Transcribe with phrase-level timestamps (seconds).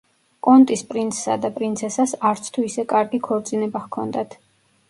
[0.45, 4.39] კონტის პრინცსა და პრინცესას არც თუ ისე კარგი ქორწინება ჰქონდათ.